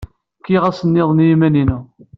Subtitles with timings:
[0.39, 1.79] Kkiɣ ass niḍen i yiman-inu.